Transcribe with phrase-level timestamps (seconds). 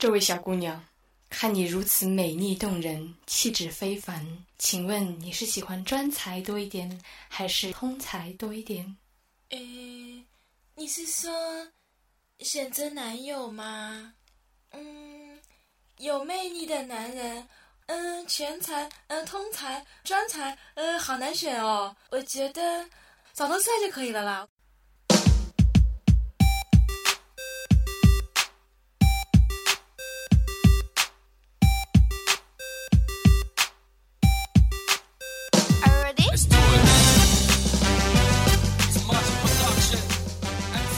[0.00, 0.82] 这位小姑娘，
[1.28, 4.26] 看你如此美丽动人，气质非凡，
[4.56, 8.96] 请问你是喜欢专才多一点，还是通才多一点？
[9.50, 10.24] 诶，
[10.74, 11.30] 你是说
[12.38, 14.14] 选择男友吗？
[14.70, 15.38] 嗯，
[15.98, 17.46] 有魅力的男人，
[17.84, 21.94] 嗯，全才，嗯，通才，专才，嗯，好难选哦。
[22.08, 22.88] 我觉得
[23.34, 24.48] 长得帅就可以了啦。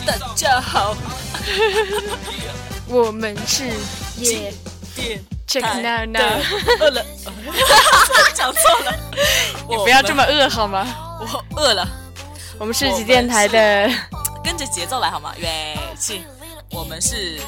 [0.04, 0.96] 大家好，
[2.88, 3.64] 我们是
[4.16, 4.52] 夜
[4.96, 6.42] 店 check now 的 now，
[6.80, 7.04] 饿了，
[8.34, 8.92] 讲错了，
[9.68, 10.86] 你不要这么饿好吗？
[11.20, 11.88] 我饿了，
[12.58, 13.88] 我们是极电台的
[14.42, 15.32] 跟着节奏来好吗？
[15.38, 16.22] 乐器，
[16.70, 17.38] 我们是。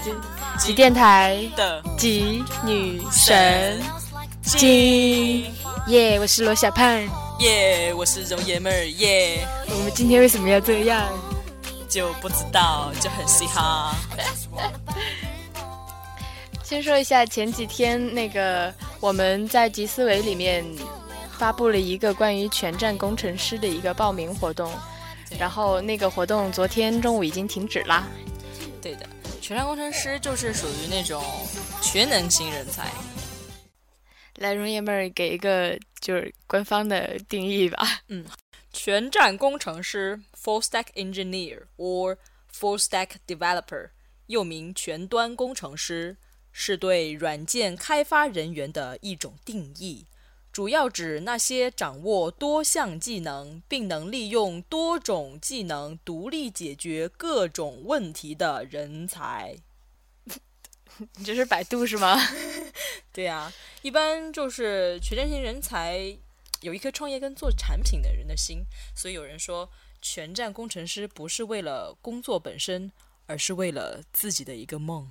[0.56, 3.82] 极电台的极女神。
[4.42, 5.52] 金
[5.88, 6.86] 耶我是罗小胖。
[7.40, 8.86] 耶，我是容爷们儿。
[8.86, 11.02] 耶，我们今天为什么要这样？
[11.94, 13.94] 就不知道，就很嘻哈。
[16.64, 20.64] 先说一下前几天那个我们在集思维里面
[21.38, 24.72] 发布了一个关于全站工程师的一个报名活动，
[25.38, 28.08] 然后那个活动昨天中午已经停止啦。
[28.82, 29.06] 对的，
[29.40, 31.22] 全站工程师就是属于那种
[31.80, 32.90] 全能型人才。
[34.38, 37.86] 来，容爷们儿给一个就是官方的定义吧。
[38.08, 38.24] 嗯，
[38.74, 42.16] 全站工程师 （Full Stack Engineer） or
[42.52, 43.90] Full Stack Developer，
[44.26, 46.16] 又名全端工程师，
[46.50, 50.06] 是对软件开发人员的一种定义，
[50.52, 59.56] 主要指那些掌握多项技能，并能利用多种技能独立解决各种问题的人才。
[61.16, 62.20] 你这是百度是吗？
[63.12, 63.52] 对呀、
[63.82, 66.16] 一般就是全站型人才
[66.64, 68.64] 有一颗创业跟做产品的人的心，
[68.96, 69.68] 所以有人说
[70.00, 72.90] 全站工程师不是为了工作本身，
[73.26, 75.06] 而是为了自己的一个梦。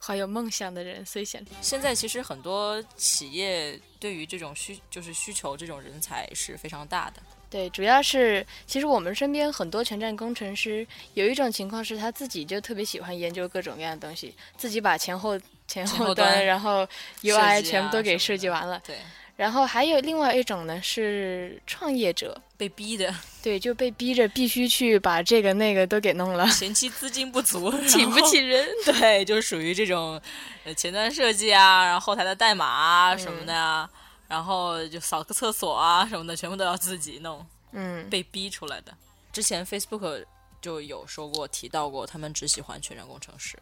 [0.00, 7.22] 好有梦想的人，所以想现在其实很多企业对于这种需就是需求这种人才是非常大的。
[7.48, 10.84] 对，主要是其实我们身边很多全站工程师，
[11.14, 16.84] 有一种情况是他自己就特别喜欢研究各种各样的东西，自己把前后前前后后端，然后
[17.22, 18.82] UI 全部都给设计完了。
[18.84, 18.98] 对，
[19.36, 23.12] 然后还有另外一种呢是创业者，被逼的，
[23.42, 28.68] 对，就被逼着必须去把这个那个都给弄了，前期资金不足， 请不起人。
[28.84, 30.20] 对，就是属于这种，
[30.64, 33.88] 呃，前端设计啊，然后后台的代码啊什么的啊，
[34.28, 38.92] 然后就扫个厕所啊什么的，全部都要自己弄，嗯，被逼出来的。
[39.32, 40.24] 之前 Facebook
[40.60, 43.58] 就有说过提到过，他们只喜欢全站工程师，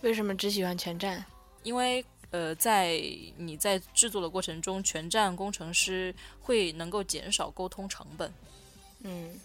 [0.00, 1.22] 为什么只喜欢全站？
[1.62, 2.04] 因为
[2.36, 3.00] 呃，在
[3.38, 8.30] 你在制作的过程中，全站工程师会能够减少沟通成本。
[9.04, 9.40] 嗯，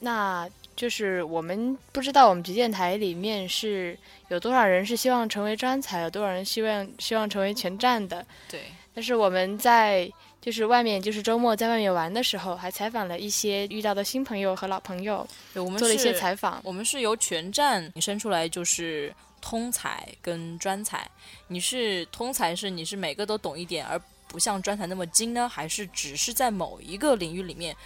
[0.00, 0.46] 那
[0.76, 3.98] 就是我们不知道我们极电台里面是
[4.28, 8.26] 有多少人是希望成为专才，有多少人希望希望成为全站的。
[8.50, 8.60] 对，
[8.94, 10.10] 但是我们在
[10.40, 16.60] 就是外面就是周末在外面玩的时候，还采访了一些遇到的新朋友和老朋友，对我们做了一些采访。
[16.64, 21.06] 我们是由全站引申出来，就是通才跟专才。
[21.46, 27.76] 你是通才是你是每个都懂一点，而不像专才那么精呢，还是只是在某一个领域里面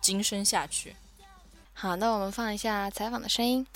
[0.00, 0.94] 精深下去？
[1.72, 3.66] 好，那我们放一下采访的声音。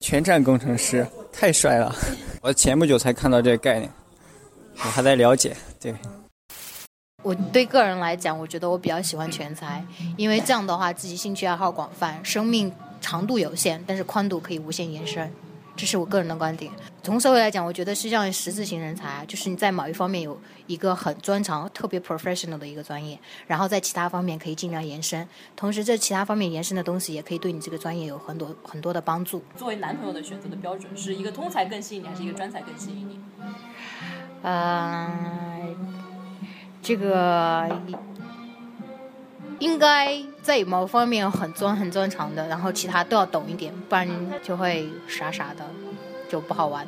[0.00, 1.94] 全站工程师太帅了！
[2.42, 3.90] 我前不久才看到这个概念，
[4.74, 5.56] 我还在了解。
[5.80, 5.94] 对，
[7.28, 9.84] 我对个人来讲，我觉得我比较喜欢全才，
[10.16, 12.72] 因为这样的话，自己兴趣爱好广泛，生命
[13.02, 15.30] 长度有限，但是宽度可以无限延伸，
[15.76, 16.72] 这是我个人的观点。
[17.02, 29.42] 从社会来讲，我觉得是像十字型人才，就是你在某一方面有一个很专长、特别 professional 的一个专业，然后在其他方面可以尽量延伸，同时这其他方面延伸的东西也可以对你这个专业有很多很多的帮助。
[29.54, 33.20] 作为男朋友的选择的标准，是一个通才更吸引你，还是一个专才更吸引你？
[34.40, 35.10] 呃，
[36.88, 37.68] 这个
[39.58, 44.08] 应该在某方面很专很专长的，然后其他都要懂一点，不然
[44.42, 45.66] 就会傻傻的，
[46.30, 46.86] 就不好玩。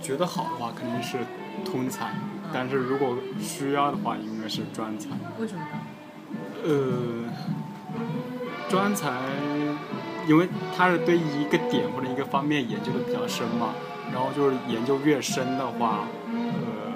[0.00, 1.18] 觉得好的话肯定是
[1.66, 2.14] 通才，
[2.50, 5.10] 但是如果需要的话，应该是专才。
[5.38, 5.62] 为什么？
[6.64, 7.28] 呃，
[8.70, 9.12] 专才，
[10.26, 13.74] 因为他是对一个点或者一个方面研究的比较深嘛，
[14.10, 16.91] 然后就是研究越深的话，呃，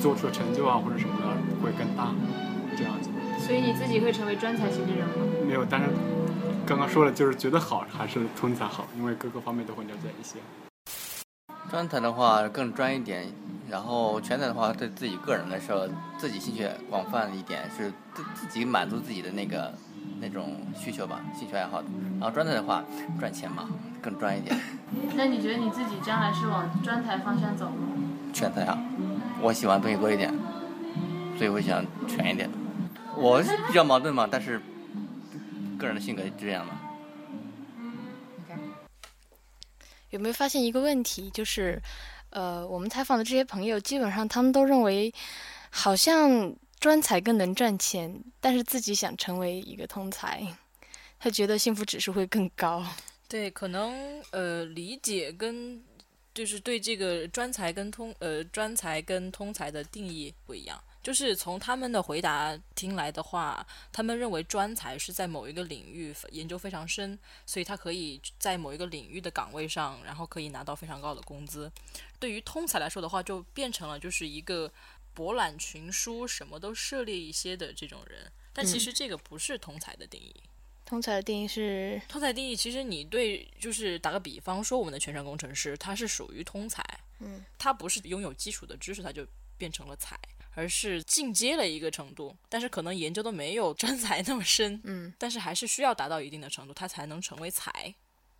[0.00, 1.26] 做出的成就啊或者什么的
[1.62, 2.12] 会更大，
[2.76, 3.10] 这样子。
[3.38, 5.14] 所以你自己会成为专才型的人吗？
[5.46, 5.88] 没有，但是
[6.66, 10.38] 刚刚说了，就是觉得好还是通才好，因为各个方面都会了解一些。
[11.70, 13.26] 专才的话更专一点，
[13.68, 19.74] 然后全才的话对自己个人来说，自己兴趣广泛一点，是自自己满足自己的那个
[20.20, 21.88] 那种需求吧，兴趣爱好的。
[22.20, 22.84] 然后专才的话
[23.18, 23.68] 赚钱嘛，
[24.00, 24.56] 更专一点。
[25.16, 27.88] 那你觉得你自己将来是往专才方向走吗？
[28.32, 28.78] 全才啊，
[29.40, 30.32] 我喜欢东西多一点，
[31.36, 32.50] 所以我想全一点。
[33.16, 34.60] 我是 比较矛盾嘛，但是
[35.78, 36.72] 个人的性格是这样的。
[40.10, 41.28] 有没有发现一个问题？
[41.30, 41.82] 就是，
[42.30, 45.12] 呃，我们采访的这些朋友，基本上他们都认为，
[45.70, 50.46] 好像专才更能赚钱，但是自己想成为一个通才，
[51.18, 52.84] 他觉得幸福指数会更高。
[53.28, 55.82] 对，可能呃理解跟
[56.34, 60.82] 就是对这个专才跟通呃专才跟通才的定义不一样。
[61.00, 71.70] 就是从他们的回答听来的话，他们认为专才是在某一个领域研究非常深，所以他可以在某一个领域的岗位上，然后可以拿到非常高的工资。
[72.18, 74.72] 对于通才来说的话，就变成了就是一个
[75.12, 78.32] 博览群书、什么都涉猎一些的这种人。
[78.54, 80.34] 但其实这个不是通才的定义。
[80.84, 86.84] 通才的定义是，通才定义，其实你对，就是打个比方说，我们的全程工程师，他是属于通才，
[87.20, 89.26] 嗯，他不是拥有基础的知识，他就
[89.56, 90.18] 变成了才，
[90.54, 97.94] 而是进阶了一个程度，但是可能研究的没有专才那么深，嗯但是还是需要达到一定的程度，他才能成为才。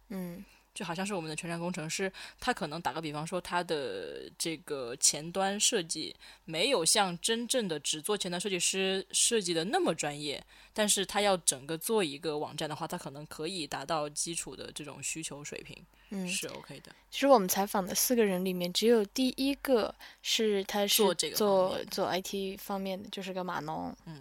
[0.08, 0.44] 嗯
[0.75, 15.76] 就好像是我们的全站工程师，他可能打个比方说，他的这个前端设计没有像真正的只做前端设计师设计的那么专业，但是他要整个做一个网站的话，他可能可以达到基础的这种需求水平，
[16.11, 16.26] 嗯。
[16.29, 16.93] 是 OK 的。
[17.11, 23.97] 其实我们采访的四个人里面，只有第一个是他是做做做 IT 方面的，就是个码农。
[24.06, 24.20] 嗯。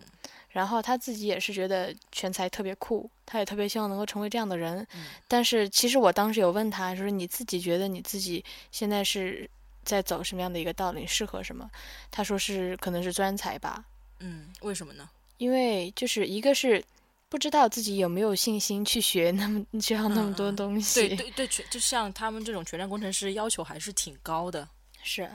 [0.54, 4.88] 然后他自己也是觉得全才特别酷，他也特别希望能够成为这样的人。
[4.94, 9.50] 嗯但是其实我当时有问他，说你自己觉得你自己现在是
[9.84, 11.70] 在走什么样的一个道路，你适合什么？
[12.12, 13.84] 他说是可能是专才吧，
[14.20, 15.10] 嗯，为什么呢？
[15.40, 16.82] 因为就是一个是
[17.28, 21.08] 不知道自己有没有信心去学那么学好那么多东西。
[21.10, 24.70] 对对对，全就像他们这种全站工程师要求还是挺高的。
[25.02, 25.28] 是，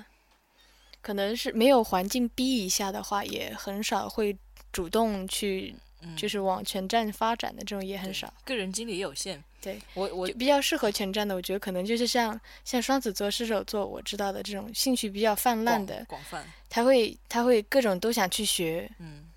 [1.03, 4.35] 可能是没有环境逼一下的话，也很少会
[4.73, 8.33] 主动去，嗯，就是往全站发展的这种也很少。
[8.45, 9.43] 个人精力也有限。
[9.61, 16.47] 对，我我就比较适合全站的，我觉得可能就是像像双子座、射手座，我知道的这种兴趣比较泛滥的，广泛。
[16.71, 18.89] 他会他会各种都想去学。
[18.99, 19.29] 嗯，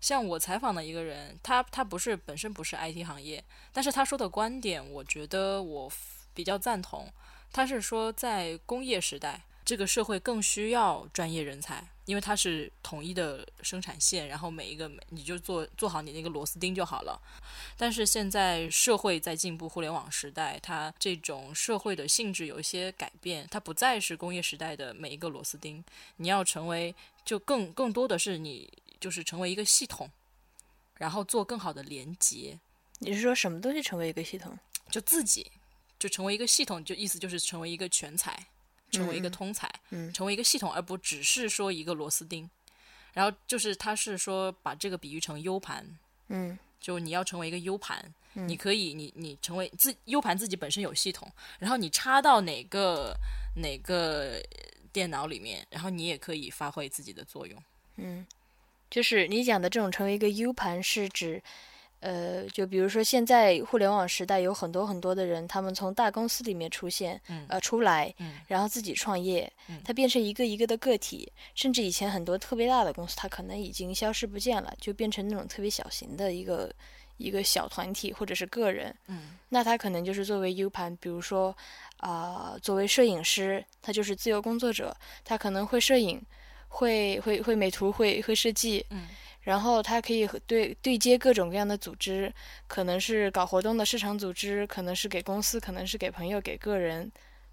[0.00, 5.90] 像我采访的一个人，他他不是本身不是 IT 行业，但是他说的观点，我觉得我
[6.32, 7.12] 比较赞同。
[7.52, 17.20] 他是说，在工业时代，这个社会更需要专业人才，因为它是统一的生产线，然后每一个你就做做好你那个螺丝钉就好了。
[17.76, 25.82] 但是现在社会在进步，互联网时代，它这种社会的性质有一些改变，它不再是工业时代的每一个螺丝钉，
[26.16, 26.94] 你要成为
[27.24, 28.70] 就更更多的是你
[29.00, 30.10] 就是成为一个系统，
[30.96, 32.58] 然后做更好的连接，
[32.98, 34.58] 你是说什么东西成为一个系统？
[34.90, 35.50] 就自己
[35.98, 38.46] 就成为一个系统，就意思就是成为一个全才，
[38.92, 42.48] 成为一个通才，嗯成为一个系统，而不只是说一个螺丝钉。
[43.12, 45.84] 然后就是他是说把这个比喻成 U 盘，
[46.28, 53.14] 嗯就你要成为一个 U 盘，嗯你可以你你成为自 U 盘自己本身有系统，然后你插到哪个
[53.56, 54.40] 哪个
[54.92, 57.62] 电脑里面，然后你也可以发挥自己的作用。
[57.96, 58.26] 嗯，
[58.90, 61.42] 就是你讲的这种成为一个 U 盘，是指。
[62.02, 76.72] 呃，就比如说现在互联网时代有很多很多的人，他们从大公司里面出现，嗯呃，出来，嗯然后自己创业嗯，他变成一个一个的个体，甚至以前很多特别大的公司，它可能已经消失不见了，就变成那种特别小型的一个
[77.18, 78.94] 一个小团体或者是个人。
[79.06, 81.56] 嗯那他可能就是作为 U 盘，比如说
[81.98, 86.20] 啊、作为摄影师，他就是自由工作者，他可能会摄影，
[86.68, 89.06] 会会会美图，会会设计，嗯
[89.42, 92.32] 然后他可以和对对接各种各样的组织，
[92.66, 97.10] 可能是搞活动的市场组织，可能是给公司，可能是给朋友、给个人，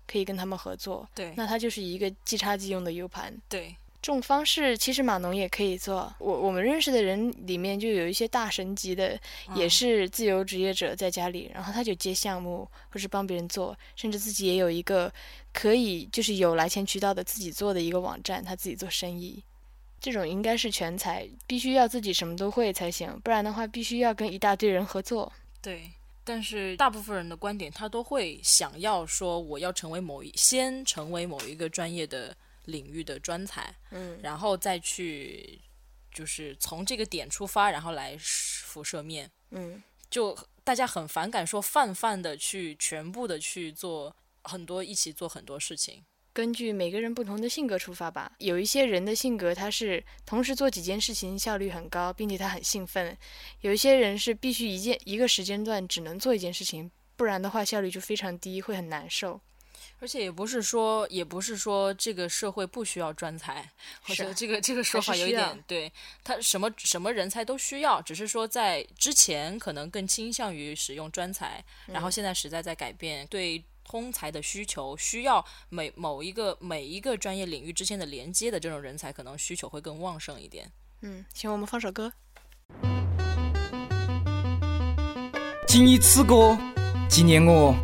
[0.08, 1.08] 可以跟他们合作。
[1.16, 3.36] 对那它就是一个即插即用的 U 盘。
[3.50, 6.14] 对，这种方式其实码农也可以做。
[6.20, 9.20] 我我们认识的人里面就有一些大神级的，
[9.56, 15.12] 也嗯是自由职业者，在家里，然后他就接项目，或是帮别人做，甚至自己也有一个
[15.52, 19.44] 可以就是有来钱渠道的自己做的一个网站，他自己做生意。
[20.02, 25.32] 这种应该是全才，必须要自己什么都会才行，不然的话必须要跟一大堆人合作。
[25.62, 25.92] 对，
[26.24, 35.60] 但是大部分人的观点，他都会想要说，我要成为某一先成为某一个专业的领域的专才，嗯然后再去
[36.14, 39.30] 就是从这个点出发，然后来辐射面。
[39.52, 46.04] 嗯就大家很反感说泛泛的去全部的去做很多一起做很多事情。
[46.32, 53.14] 根据每个人不同的性格出发吧，有一些人的性格他是同时做几件事情效率很高，并且他很兴奋；
[53.62, 59.42] 有一些人是必须一件一个时间段只能做一件事情，不然的话效率就非常低，会很难受。
[60.02, 63.70] 而且也不是说，也不是说这个社会不需要专才，
[64.08, 65.92] 我觉得这个这个说法有一点对
[66.24, 80.72] 他什么什么人才都需要，只是说在之前可能更倾向于使用专才，然后现在时代在改变，对通才的需求，需要每某一个每一个专业领域之间的连接的这种人才，可能需求会更旺盛一点。
[81.02, 82.14] 嗯，行我们放首歌。
[85.68, 86.56] 谨以此歌
[87.10, 87.76] 纪念我。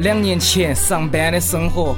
[0.00, 1.96] 两年前上班的生活，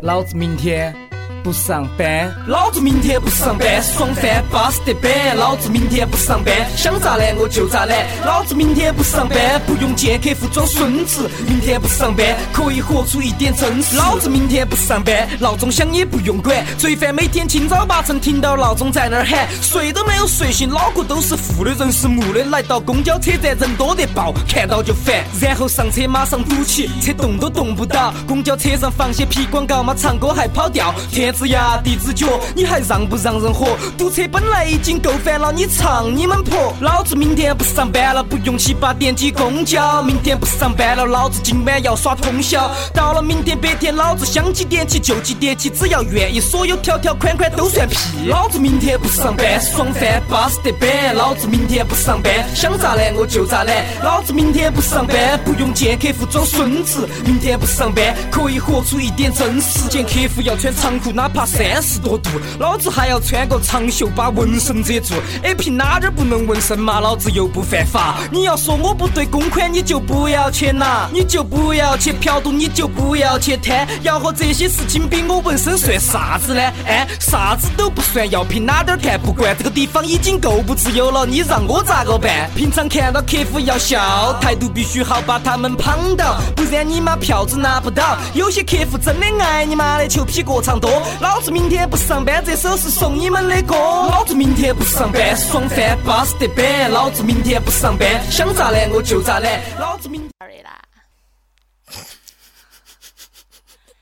[0.00, 0.94] 老子明天
[1.42, 33.76] 不上班，老子明天不上班，爽翻巴适得板，老子明天不上班，想咋懒我就咋懒，老子明天不上班，不用见客户装孙子，明天不上班可以活出一点真实，老子明天不上班，闹钟响也不用管，罪犯每天清早八晨听到闹钟在那儿喊，睡都没有睡醒，脑壳都是负的，人是木的，来到公交车站人多得爆，看到就烦，然后上车马上堵起，车动都动不到，公交车上放些屁广告嘛，唱歌还跑调，天子牙地子脚，你还让不让人活？
[33.96, 42.70] 堵车本来已经够烦了，你唱你们婆，老子明天不上班了，不用七八点挤公交，明天不上班了，老子今晚要耍通宵。
[42.94, 47.96] 到了明天白天，老子想几点起就几点起，只要愿意，所有条条款款都算屁。
[48.28, 51.14] 老子明天不上班，爽翻巴适得板。
[51.14, 53.84] 老子明天不上班，想咋懒我就咋懒。
[54.02, 57.08] 老子明天不上班，不用见客户装孙子。
[57.24, 59.88] 明天不上班，可以活出一点真实。
[59.88, 65.14] 见客户要穿长裤，哪怕三十多度，老子还要穿个长袖把纹身遮住。
[65.44, 66.98] 哎，凭哪点不能纹身嘛？
[66.98, 68.16] 老子又不犯法。
[68.32, 73.86] 你要说我不对公款，你就不要去拿，你就不要去嫖赌，你就不要去贪。
[74.02, 76.60] 要和这些事情比，我纹身算啥子呢？
[76.88, 79.56] 哎，啥子都不算，要凭哪点看不惯？
[79.56, 82.50] 这个地方已经够不自由了，你让我咋个办？
[82.56, 88.18] 平常看到客户要笑，态度必须好，把他们捧到，不然你妈票子拿不到。
[88.34, 91.00] 有些客户真的爱你妈的，求皮过长多。
[91.20, 93.74] 老子明天不上班，这首是送你们的歌。
[93.74, 96.90] 老子明天不上班，爽翻巴适得板。
[96.90, 99.60] 老子明天不上班，想咋懒我就咋懒。
[99.78, 100.28] 老子明。
[100.38, 100.82] Sorry 啦，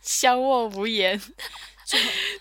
[0.03, 1.21] 相望无言，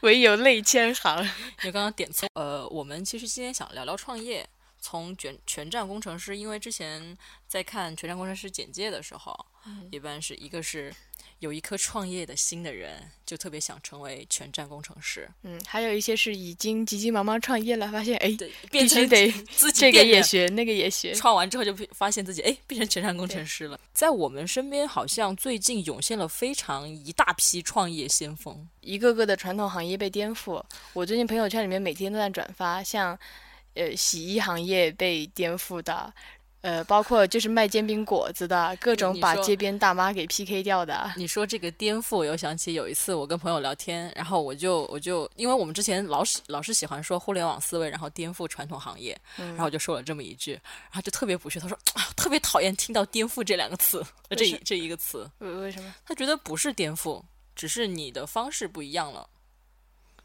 [0.02, 1.24] 唯有泪千行。
[1.64, 2.28] 你刚刚点错。
[2.34, 4.48] 呃，我们其实今天想聊聊创业。
[4.82, 7.18] 从全全站工程师，因为之前
[7.50, 9.38] 在看全站工程师简介的时候，
[9.92, 10.94] 一般是一个是
[11.40, 15.30] 有一颗创业的心的人，就特别想成为全站工程师。
[15.44, 18.38] 嗯，还有一些是已经急急忙忙创业了，发现哎，
[18.70, 23.80] 必须得自己这个也学，那个也学，创完之后就发现自己哎变成全站工程师了。
[23.94, 30.64] 在我们身边，好像最近涌现了非常一大批创业先锋，一个个的传统行业被颠覆。
[30.94, 33.18] 我最近朋友圈里面每天都在转发，像。
[33.76, 36.12] 呃，洗衣行业被颠覆的，
[36.62, 41.12] 呃，包括就是卖煎饼果子的，各种把街边大妈给 PK 掉的。
[41.16, 51.78] 你说这个颠覆，我又想起有一次我跟朋友聊天，然后我就我就因为我们之前老是老是喜欢说互联网思维，然后颠覆传统行业，然后我就说了这么一句，然后就特别不屑，他说
[52.18, 55.96] 特别讨厌听到颠覆这两个词，这这一个词，为为什么？
[56.06, 57.22] 他觉得不是颠覆，
[57.56, 59.28] 只是你的方式不一样了。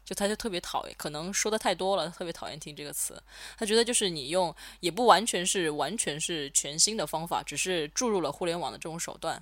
[0.05, 3.19] 就他就特别讨厌，可能说的太多了，特别讨厌听这个词。
[3.57, 9.41] 他觉得就是你用，也不完全是完全是全新的方法，只是注入了互联网的这种手段。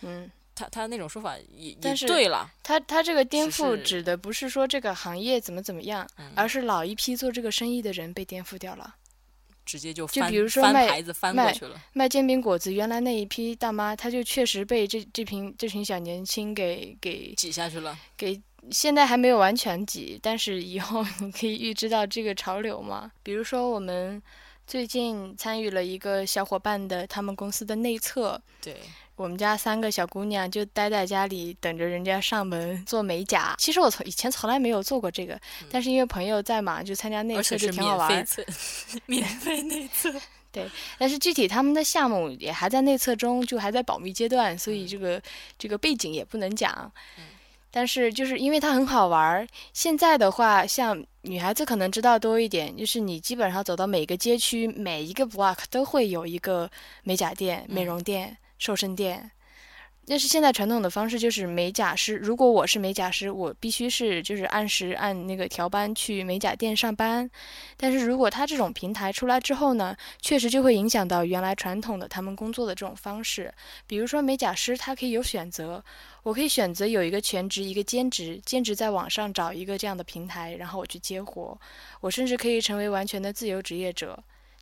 [0.00, 2.50] 嗯，他他那种说法也也对了。
[2.64, 8.96] 他他这个颠覆指的不是说这个行业怎么怎么样，而是老一批做这个生意的人被颠覆掉了，
[9.64, 11.00] 直接就就比如说卖
[11.32, 11.54] 卖
[11.92, 18.40] 卖煎饼果子，原来那一批大妈，她就确实被这这群这群小年轻给给挤下去了，给。
[18.70, 23.10] 现在还没有完全挤，但是以后你可以预知到这个潮流嘛？
[23.22, 24.22] 比如说，我们
[24.66, 28.76] 最近参与了一个小伙伴的他们公司的内测，对
[29.16, 33.54] 我们家三个小姑娘就待在家里等着人家上门做美甲。
[33.58, 35.38] 其实我从以前从来没有做过这个，
[35.70, 38.26] 但是因为朋友在嘛，就参加内测就挺好玩。
[39.06, 40.12] 免费内测，
[40.52, 40.70] 对。
[40.98, 45.20] 但是具体他们的项目也还在内测中，就还在保密阶段，所以这个
[45.58, 46.90] 这个背景也不能讲。
[47.70, 49.46] 但是就是因为它很好玩儿。
[49.72, 56.70] 现在的话，像女孩子可能知道多一点，就是你基本上走到每个街区，每一个 block 都会有一个
[57.02, 59.30] 美甲店、美容店、瘦身店。
[60.10, 67.30] 但是现在传统的方式就是美甲师，如果我是美甲师，我必须是就是按时按那个调班去美甲店上班。
[67.76, 73.54] 但是如果他这种平台出来之后呢，确实就会影响到原来传统的他们工作的这种方式。
[73.86, 75.80] 比如说美甲师，他可以有选择，
[76.24, 81.56] 我可以选择有一个全职，一个兼职，兼职在网上找一个这样的平台，然后我去接活。
[82.00, 84.20] 我甚至可以成为完全的自由职业者。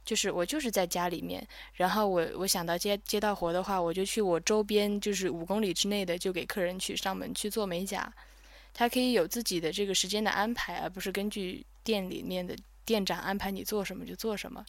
[0.09, 8.11] 就是我就是在家里面，然后我我想到接接到活的话，我就去我周边就是五公里之内的就给客人去上门去做美甲，
[8.73, 14.65] 他可以有自己的这个时间的安排，而不是根据店里面的店长安排你做什么就做什么。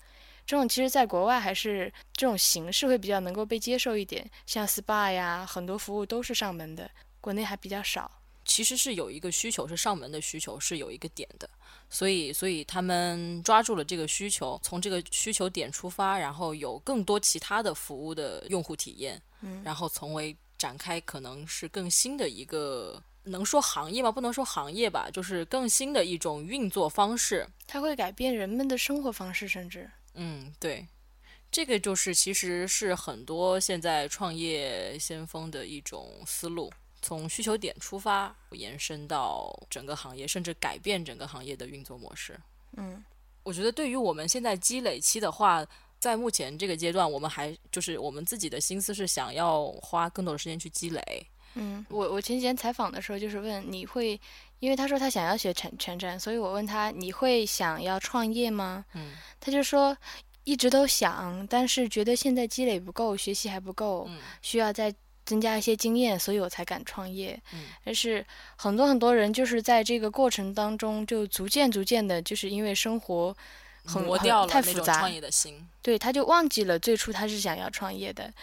[0.46, 6.92] 这种其实在国外还是这种形式会比较能够被接受一点，像 SPA 呀，很多服务都是上门的，
[7.22, 8.19] 国内还比较少。
[8.50, 11.48] 其实是有一个需求是上门的需求是有一个点的。
[11.88, 24.12] 所以，所以他们抓住了这个需求，从这个需求点出发，然后有更多其他的服务的用户体验，嗯，然后从为展开可能是更新的一个，能说行业吗？
[24.12, 27.48] 不能说行业吧，就是更新的一种运作方式。
[27.68, 30.88] 它会改变人们的生活方式，甚至，嗯，对，
[31.52, 36.72] 这个就是其实是很多现在创业先锋的一种思路。
[37.02, 42.40] 从需求点出发，延伸到整个行业，甚至改变整个行业的运作模式。
[42.78, 43.04] 嗯，
[43.44, 45.66] 我觉得对于我们现在积累期的话，
[46.00, 51.02] 在目前这个阶段，我们还就是我们自己的心思是想要花更多的时间去积累。
[51.56, 54.20] 嗯，我我前几天采访的时候就是问你会，
[54.60, 58.86] 因为他说他想要学全全站，所以我问他你会想要创业吗？
[58.94, 59.98] 嗯，他就说
[60.44, 64.94] 一直都想，但是觉得现在积累不够，学习还不够，嗯，需要再。
[65.30, 67.40] 增加一些经验，所以我才敢创业。
[67.54, 73.38] 嗯，但是很多很多人就是在这个过程当中，就逐渐逐渐的，就是因为生活
[73.86, 75.70] 很磨掉了太复杂，创业的心。
[75.84, 78.34] 对，他就忘记了最初他是想要创业的。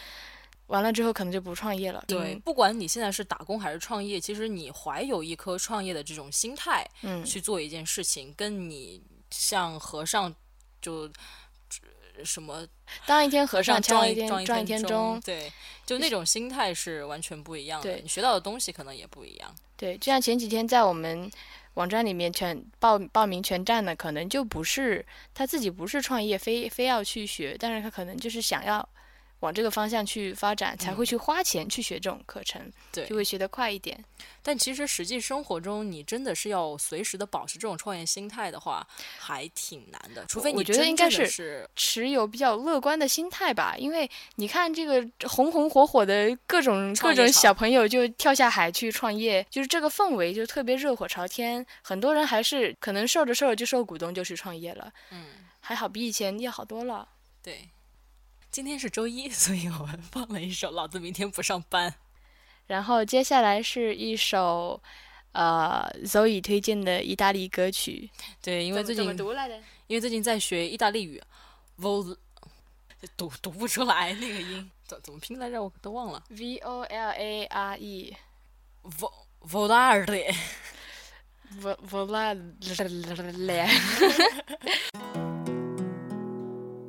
[0.67, 2.01] 完了之后，可能就不创业了。
[2.07, 10.33] 对，不管你现在是打工还是创业，其实你怀有一颗创业的这种心态，嗯，去做一件事情，跟你像和尚
[10.81, 11.11] 就。
[12.23, 12.67] 什么？
[13.05, 15.51] 当一天和尚撞一天撞一天钟，对，
[15.85, 17.95] 就那种心态是完全不一样的。
[17.97, 19.55] 你学到的东西可能也不一样。
[19.75, 21.29] 对，就像前几天在我们
[21.75, 28.87] 网站里面全报报名全站的，可能就不是他自己不是创业，非非要去学，但是他可能就是想要。
[29.41, 34.03] 往这个方向去发展，才会去花钱去学这种课程，对，就会学得快一点。
[34.41, 38.87] 但其实实际生活中，你真的是要随时的保持这种创业心态的话，
[39.19, 40.25] 还挺难的。
[40.25, 43.75] 除非你觉得应该是持有比较乐观的心态吧。
[43.77, 51.63] 因为你看这个红红火火的各种各种小朋友就跳下海去创业，就是这个氛围就特别热火朝天。
[51.83, 54.91] 很多人还是可能受着受着就受股东就去创业了。
[55.11, 55.25] 嗯，
[55.59, 57.07] 还好比以前要好多了。
[57.43, 57.69] 对。
[58.57, 61.91] 今天是周一， 所以我们放了一首《老子明天不上班》。
[62.65, 64.81] 然后接下来是一首，
[65.33, 68.09] 呃，Zoe 推荐的意大利歌曲。
[68.41, 69.05] 对，因为最近
[69.85, 71.21] 因为最近在学意大利语
[71.77, 72.17] ，vol
[73.15, 75.61] 读读不出来那个音，怎怎么拼来着？
[75.63, 76.23] 我都忘了。
[76.29, 78.17] V O L A R E。
[78.81, 79.11] vol
[79.47, 80.33] volare。
[81.61, 82.41] vol volare。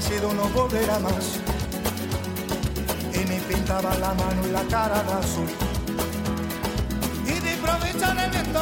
[0.00, 1.38] Parecido no volverá más.
[3.12, 5.48] Y me pintaba la mano y la cara de azul.
[7.26, 8.60] Y de improviso el viento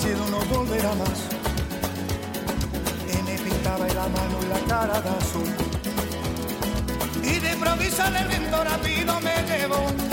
[0.00, 1.20] decido no volver a más.
[3.12, 5.54] Y me pintaba la mano y la cara de azul.
[7.22, 10.09] Y de improviso el viento rápido me llevó.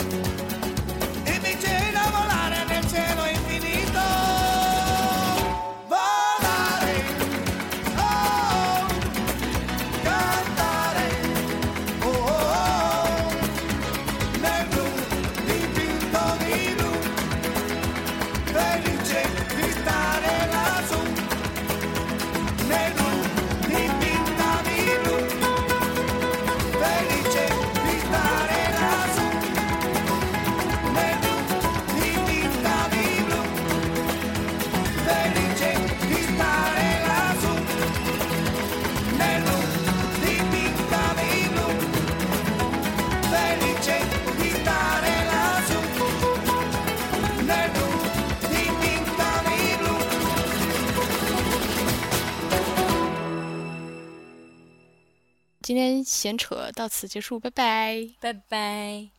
[56.18, 58.10] 闲扯到此结束，拜拜。
[58.20, 59.17] 拜拜。